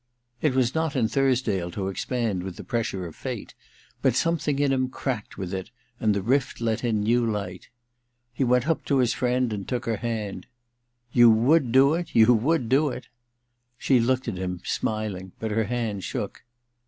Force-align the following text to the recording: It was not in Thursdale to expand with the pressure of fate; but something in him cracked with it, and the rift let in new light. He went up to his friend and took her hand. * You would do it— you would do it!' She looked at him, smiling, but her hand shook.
It 0.41 0.55
was 0.55 0.73
not 0.73 0.95
in 0.95 1.07
Thursdale 1.07 1.69
to 1.73 1.87
expand 1.87 2.41
with 2.41 2.55
the 2.55 2.63
pressure 2.63 3.05
of 3.05 3.15
fate; 3.15 3.53
but 4.01 4.15
something 4.15 4.57
in 4.57 4.71
him 4.73 4.89
cracked 4.89 5.37
with 5.37 5.53
it, 5.53 5.69
and 5.99 6.15
the 6.15 6.23
rift 6.23 6.59
let 6.59 6.83
in 6.83 7.01
new 7.01 7.23
light. 7.23 7.69
He 8.33 8.43
went 8.43 8.67
up 8.67 8.83
to 8.85 8.97
his 8.97 9.13
friend 9.13 9.53
and 9.53 9.67
took 9.67 9.85
her 9.85 9.97
hand. 9.97 10.47
* 10.77 11.11
You 11.11 11.29
would 11.29 11.71
do 11.71 11.93
it— 11.93 12.15
you 12.15 12.33
would 12.33 12.67
do 12.67 12.89
it!' 12.89 13.09
She 13.77 13.99
looked 13.99 14.27
at 14.27 14.39
him, 14.39 14.61
smiling, 14.63 15.33
but 15.39 15.51
her 15.51 15.65
hand 15.65 16.03
shook. 16.03 16.45